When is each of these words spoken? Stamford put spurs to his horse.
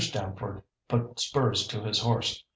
Stamford 0.01 0.63
put 0.87 1.19
spurs 1.19 1.67
to 1.67 1.81
his 1.83 1.99
horse. 1.99 2.43